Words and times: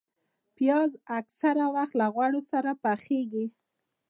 پیاز 0.57 0.91
اکثره 1.19 1.65
وخت 1.75 1.93
له 2.01 2.07
غوړو 2.13 2.41
سره 2.51 2.71
پخېږي 2.83 3.45